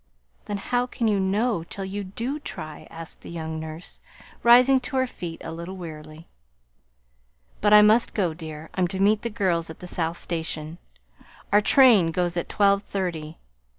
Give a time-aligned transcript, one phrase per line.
[0.45, 4.01] "Then how can you know till you do try?" asked the young nurse,
[4.41, 6.27] rising to her feet a little wearily.
[7.61, 8.71] "But I must go, dear.
[8.73, 10.79] I'm to meet the girls at the South Station.
[11.53, 13.37] Our train goes at twelve thirty.